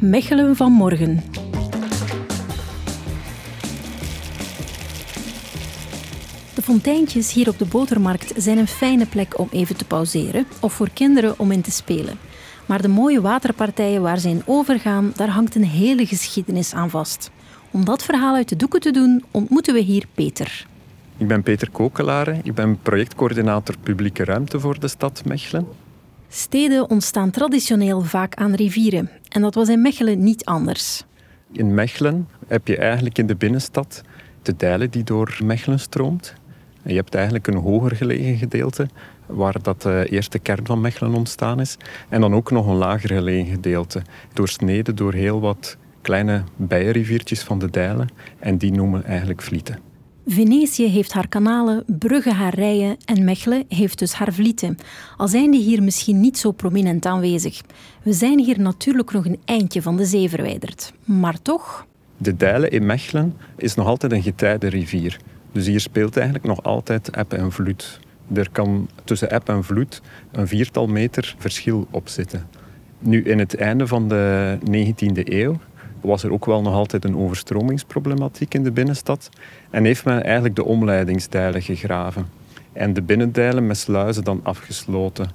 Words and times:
Mechelen 0.00 0.56
van 0.56 0.72
morgen. 0.72 1.22
De 6.54 6.62
fonteintjes 6.62 7.32
hier 7.32 7.48
op 7.48 7.58
de 7.58 7.64
botermarkt 7.64 8.32
zijn 8.36 8.58
een 8.58 8.66
fijne 8.66 9.06
plek 9.06 9.38
om 9.38 9.48
even 9.50 9.76
te 9.76 9.84
pauzeren 9.84 10.46
of 10.60 10.72
voor 10.72 10.90
kinderen 10.90 11.38
om 11.38 11.50
in 11.50 11.60
te 11.60 11.70
spelen. 11.70 12.18
Maar 12.66 12.82
de 12.82 12.88
mooie 12.88 13.20
waterpartijen 13.20 14.02
waar 14.02 14.18
ze 14.18 14.28
in 14.28 14.42
overgaan, 14.46 15.12
daar 15.14 15.28
hangt 15.28 15.54
een 15.54 15.64
hele 15.64 16.06
geschiedenis 16.06 16.74
aan 16.74 16.90
vast. 16.90 17.30
Om 17.70 17.84
dat 17.84 18.02
verhaal 18.02 18.34
uit 18.34 18.48
de 18.48 18.56
doeken 18.56 18.80
te 18.80 18.90
doen, 18.90 19.24
ontmoeten 19.30 19.74
we 19.74 19.80
hier 19.80 20.04
Peter. 20.14 20.66
Ik 21.16 21.28
ben 21.28 21.42
Peter 21.42 21.70
Kokelare. 21.70 22.40
Ik 22.42 22.54
ben 22.54 22.78
projectcoördinator 22.82 23.74
publieke 23.82 24.24
ruimte 24.24 24.60
voor 24.60 24.80
de 24.80 24.88
stad 24.88 25.22
Mechelen. 25.24 25.66
Steden 26.28 26.90
ontstaan 26.90 27.30
traditioneel 27.30 28.00
vaak 28.00 28.34
aan 28.34 28.54
rivieren. 28.54 29.10
En 29.36 29.42
dat 29.42 29.54
was 29.54 29.68
in 29.68 29.82
Mechelen 29.82 30.22
niet 30.22 30.44
anders. 30.44 31.04
In 31.52 31.74
Mechelen 31.74 32.28
heb 32.46 32.66
je 32.66 32.76
eigenlijk 32.76 33.18
in 33.18 33.26
de 33.26 33.36
binnenstad 33.36 34.02
de 34.42 34.56
Dijlen 34.56 34.90
die 34.90 35.04
door 35.04 35.38
Mechelen 35.44 35.80
stroomt. 35.80 36.34
En 36.82 36.90
je 36.90 36.96
hebt 36.96 37.14
eigenlijk 37.14 37.46
een 37.46 37.56
hoger 37.56 37.96
gelegen 37.96 38.36
gedeelte 38.36 38.88
waar 39.26 39.62
dat 39.62 39.82
de 39.82 40.06
eerste 40.10 40.38
kern 40.38 40.66
van 40.66 40.80
Mechelen 40.80 41.14
ontstaan 41.14 41.60
is. 41.60 41.76
En 42.08 42.20
dan 42.20 42.34
ook 42.34 42.50
nog 42.50 42.66
een 42.66 42.76
lager 42.76 43.08
gelegen 43.08 43.52
gedeelte, 43.52 44.02
doorsneden 44.32 44.96
door 44.96 45.12
heel 45.12 45.40
wat 45.40 45.76
kleine 46.00 46.42
bijenriviertjes 46.56 47.42
van 47.42 47.58
de 47.58 47.70
Dijlen. 47.70 48.08
En 48.38 48.58
die 48.58 48.72
noemen 48.72 49.04
eigenlijk 49.04 49.42
vlieten. 49.42 49.85
Venetië 50.28 50.86
heeft 50.86 51.12
haar 51.12 51.28
kanalen, 51.28 51.84
Brugge 51.98 52.32
haar 52.32 52.54
rijen 52.54 52.96
en 53.04 53.24
Mechelen 53.24 53.64
heeft 53.68 53.98
dus 53.98 54.12
haar 54.12 54.32
vlieten. 54.32 54.76
Al 55.16 55.28
zijn 55.28 55.50
die 55.50 55.62
hier 55.62 55.82
misschien 55.82 56.20
niet 56.20 56.38
zo 56.38 56.52
prominent 56.52 57.06
aanwezig. 57.06 57.60
We 58.02 58.12
zijn 58.12 58.38
hier 58.38 58.60
natuurlijk 58.60 59.12
nog 59.12 59.24
een 59.24 59.40
eindje 59.44 59.82
van 59.82 59.96
de 59.96 60.04
zee 60.04 60.28
verwijderd. 60.28 60.92
Maar 61.04 61.42
toch... 61.42 61.86
De 62.16 62.36
Dijlen 62.36 62.70
in 62.70 62.86
Mechelen 62.86 63.36
is 63.56 63.74
nog 63.74 63.86
altijd 63.86 64.12
een 64.12 64.22
getijde 64.22 64.66
rivier. 64.66 65.20
Dus 65.52 65.66
hier 65.66 65.80
speelt 65.80 66.16
eigenlijk 66.16 66.46
nog 66.46 66.62
altijd 66.62 67.10
eb 67.10 67.32
en 67.32 67.52
vloed. 67.52 68.00
Er 68.32 68.50
kan 68.52 68.88
tussen 69.04 69.30
eb 69.30 69.48
en 69.48 69.64
vloed 69.64 70.02
een 70.32 70.48
viertal 70.48 70.86
meter 70.86 71.34
verschil 71.38 71.86
op 71.90 72.08
zitten. 72.08 72.46
Nu, 72.98 73.22
in 73.22 73.38
het 73.38 73.56
einde 73.56 73.86
van 73.86 74.08
de 74.08 74.58
19e 74.70 75.22
eeuw 75.24 75.58
was 76.06 76.22
er 76.22 76.32
ook 76.32 76.44
wel 76.44 76.62
nog 76.62 76.74
altijd 76.74 77.04
een 77.04 77.16
overstromingsproblematiek 77.16 78.54
in 78.54 78.64
de 78.64 78.72
binnenstad. 78.72 79.28
En 79.70 79.84
heeft 79.84 80.04
men 80.04 80.22
eigenlijk 80.22 80.56
de 80.56 80.64
omleidingsdijlen 80.64 81.62
gegraven. 81.62 82.26
En 82.72 82.92
de 82.92 83.02
binnendijlen 83.02 83.66
met 83.66 83.76
sluizen 83.76 84.24
dan 84.24 84.40
afgesloten. 84.42 85.30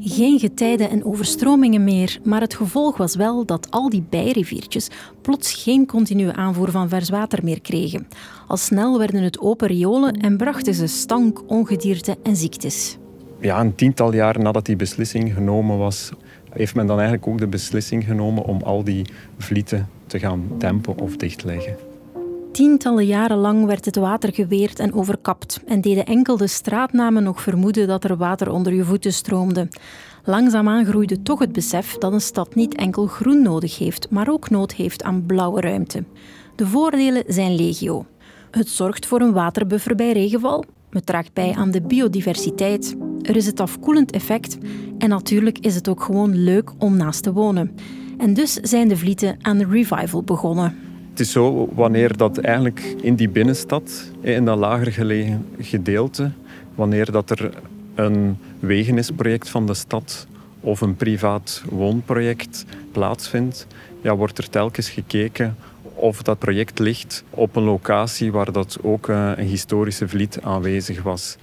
Geen 0.00 0.38
getijden 0.38 0.90
en 0.90 1.04
overstromingen 1.04 1.84
meer, 1.84 2.18
maar 2.24 2.40
het 2.40 2.54
gevolg 2.54 2.96
was 2.96 3.16
wel 3.16 3.44
dat 3.44 3.70
al 3.70 3.88
die 3.88 4.04
bijriviertjes 4.10 4.88
plots 5.22 5.62
geen 5.62 5.86
continue 5.86 6.32
aanvoer 6.32 6.70
van 6.70 6.88
vers 6.88 7.10
water 7.10 7.44
meer 7.44 7.60
kregen. 7.60 8.06
Al 8.46 8.56
snel 8.56 8.98
werden 8.98 9.22
het 9.22 9.40
open 9.40 9.68
riolen 9.68 10.12
en 10.12 10.36
brachten 10.36 10.74
ze 10.74 10.86
stank, 10.86 11.42
ongedierte 11.46 12.16
en 12.22 12.36
ziektes. 12.36 12.98
Ja, 13.40 13.60
een 13.60 13.74
tiental 13.74 14.14
jaar 14.14 14.38
nadat 14.38 14.66
die 14.66 14.76
beslissing 14.76 15.34
genomen 15.34 15.78
was, 15.78 16.10
heeft 16.50 16.74
men 16.74 16.86
dan 16.86 16.96
eigenlijk 16.98 17.28
ook 17.28 17.38
de 17.38 17.46
beslissing 17.46 18.04
genomen 18.04 18.44
om 18.44 18.62
al 18.62 18.84
die 18.84 19.06
vlieten 19.38 19.88
te 20.12 20.18
gaan 20.18 20.50
dempen 20.58 20.98
of 20.98 21.16
dichtleggen. 21.16 21.76
Tientallen 22.52 23.06
jaren 23.06 23.36
lang 23.36 23.66
werd 23.66 23.84
het 23.84 23.96
water 23.96 24.34
geweerd 24.34 24.78
en 24.78 24.92
overkapt 24.92 25.60
en 25.66 25.80
deden 25.80 26.06
enkel 26.06 26.36
de 26.36 26.46
straatnamen 26.46 27.22
nog 27.22 27.42
vermoeden 27.42 27.88
dat 27.88 28.04
er 28.04 28.16
water 28.16 28.50
onder 28.50 28.74
je 28.74 28.84
voeten 28.84 29.12
stroomde. 29.12 29.68
Langzaamaan 30.24 30.84
groeide 30.84 31.22
toch 31.22 31.38
het 31.38 31.52
besef 31.52 31.98
dat 31.98 32.12
een 32.12 32.20
stad 32.20 32.54
niet 32.54 32.74
enkel 32.74 33.06
groen 33.06 33.42
nodig 33.42 33.78
heeft, 33.78 34.10
maar 34.10 34.28
ook 34.28 34.50
nood 34.50 34.72
heeft 34.72 35.02
aan 35.02 35.26
blauwe 35.26 35.60
ruimte. 35.60 36.04
De 36.56 36.66
voordelen 36.66 37.24
zijn 37.26 37.54
legio. 37.54 38.06
Het 38.50 38.68
zorgt 38.68 39.06
voor 39.06 39.20
een 39.20 39.32
waterbuffer 39.32 39.94
bij 39.94 40.12
regenval. 40.12 40.64
Het 40.90 41.06
draagt 41.06 41.32
bij 41.32 41.54
aan 41.54 41.70
de 41.70 41.82
biodiversiteit. 41.82 42.96
Er 43.22 43.36
is 43.36 43.46
het 43.46 43.60
afkoelend 43.60 44.10
effect. 44.10 44.58
En 44.98 45.08
natuurlijk 45.08 45.58
is 45.58 45.74
het 45.74 45.88
ook 45.88 46.02
gewoon 46.02 46.34
leuk 46.44 46.70
om 46.78 46.96
naast 46.96 47.22
te 47.22 47.32
wonen. 47.32 47.74
En 48.22 48.34
dus 48.34 48.52
zijn 48.52 48.88
de 48.88 48.96
Vlieten 48.96 49.38
aan 49.40 49.58
de 49.58 49.66
revival 49.66 50.22
begonnen. 50.22 50.78
Het 51.10 51.20
is 51.20 51.32
zo, 51.32 51.68
wanneer 51.74 52.16
dat 52.16 52.38
eigenlijk 52.38 52.94
in 53.00 53.14
die 53.14 53.28
binnenstad, 53.28 54.10
in 54.20 54.44
dat 54.44 54.58
lager 54.58 54.92
gelegen 54.92 55.46
gedeelte, 55.60 56.30
wanneer 56.74 57.12
dat 57.12 57.30
er 57.30 57.50
een 57.94 58.36
wegenisproject 58.60 59.48
van 59.48 59.66
de 59.66 59.74
stad 59.74 60.26
of 60.60 60.80
een 60.80 60.96
privaat 60.96 61.62
woonproject 61.70 62.64
plaatsvindt, 62.92 63.66
ja, 64.02 64.16
wordt 64.16 64.38
er 64.38 64.50
telkens 64.50 64.90
gekeken 64.90 65.56
of 65.94 66.22
dat 66.22 66.38
project 66.38 66.78
ligt 66.78 67.24
op 67.30 67.56
een 67.56 67.62
locatie 67.62 68.32
waar 68.32 68.52
dat 68.52 68.78
ook 68.82 69.08
eh, 69.08 69.32
een 69.36 69.46
historische 69.46 70.08
vliet 70.08 70.40
aanwezig 70.42 71.02
was. 71.02 71.36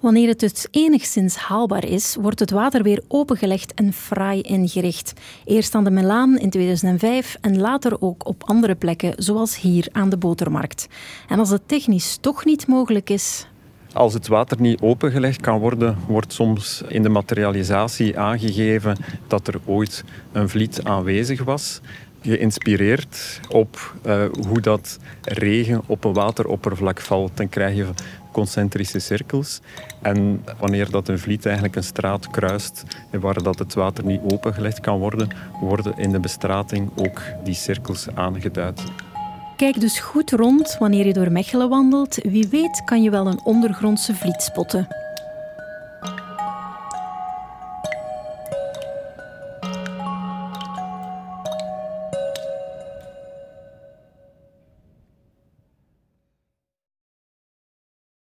Wanneer 0.00 0.28
het 0.28 0.40
dus 0.40 0.66
enigszins 0.70 1.36
haalbaar 1.36 1.84
is, 1.84 2.16
wordt 2.20 2.40
het 2.40 2.50
water 2.50 2.82
weer 2.82 3.02
opengelegd 3.08 3.74
en 3.74 3.92
fraai 3.92 4.40
ingericht. 4.40 5.12
Eerst 5.44 5.74
aan 5.74 5.84
de 5.84 5.90
Melaan 5.90 6.38
in 6.38 6.50
2005 6.50 7.36
en 7.40 7.58
later 7.58 8.00
ook 8.00 8.26
op 8.26 8.42
andere 8.44 8.74
plekken, 8.74 9.12
zoals 9.16 9.60
hier 9.60 9.88
aan 9.92 10.08
de 10.08 10.16
Botermarkt. 10.16 10.88
En 11.28 11.38
als 11.38 11.50
het 11.50 11.62
technisch 11.66 12.18
toch 12.20 12.44
niet 12.44 12.66
mogelijk 12.66 13.10
is, 13.10 13.46
als 13.92 14.14
het 14.14 14.28
water 14.28 14.60
niet 14.60 14.80
opengelegd 14.80 15.40
kan 15.40 15.58
worden, 15.58 15.96
wordt 16.06 16.32
soms 16.32 16.82
in 16.88 17.02
de 17.02 17.08
materialisatie 17.08 18.18
aangegeven 18.18 18.96
dat 19.26 19.48
er 19.48 19.60
ooit 19.64 20.04
een 20.32 20.48
vliet 20.48 20.82
aanwezig 20.84 21.44
was. 21.44 21.80
Geïnspireerd 22.22 23.40
op 23.48 23.94
uh, 24.06 24.24
hoe 24.48 24.60
dat 24.60 24.98
regen 25.22 25.82
op 25.86 26.04
een 26.04 26.12
wateroppervlak 26.12 27.00
valt. 27.00 27.36
Dan 27.36 27.48
krijg 27.48 27.76
je 27.76 27.86
concentrische 28.32 28.98
cirkels. 28.98 29.60
En 30.02 30.44
wanneer 30.58 30.90
dat 30.90 31.08
een 31.08 31.18
vliet 31.18 31.44
eigenlijk 31.46 31.76
een 31.76 31.84
straat 31.84 32.30
kruist 32.30 32.84
waar 33.10 33.42
dat 33.42 33.58
het 33.58 33.74
water 33.74 34.04
niet 34.04 34.20
opengelegd 34.32 34.80
kan 34.80 34.98
worden, 34.98 35.28
worden 35.60 35.96
in 35.96 36.12
de 36.12 36.20
bestrating 36.20 36.90
ook 36.96 37.20
die 37.44 37.54
cirkels 37.54 38.06
aangeduid. 38.14 38.82
Kijk 39.56 39.80
dus 39.80 40.00
goed 40.00 40.30
rond 40.30 40.76
wanneer 40.78 41.06
je 41.06 41.12
door 41.12 41.32
Mechelen 41.32 41.68
wandelt. 41.68 42.18
Wie 42.22 42.48
weet 42.48 42.82
kan 42.84 43.02
je 43.02 43.10
wel 43.10 43.26
een 43.26 43.44
ondergrondse 43.44 44.14
vliet 44.14 44.42
spotten. 44.42 44.88